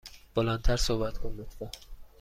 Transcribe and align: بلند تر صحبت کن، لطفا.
بلند 0.35 0.61
تر 0.61 0.77
صحبت 0.77 1.17
کن، 1.17 1.29
لطفا. 1.37 1.69